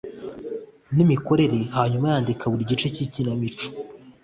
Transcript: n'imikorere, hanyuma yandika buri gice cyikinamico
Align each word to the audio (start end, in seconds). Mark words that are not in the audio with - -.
n'imikorere, 0.95 1.59
hanyuma 1.75 2.05
yandika 2.13 2.43
buri 2.51 2.69
gice 2.71 2.87
cyikinamico 2.95 3.65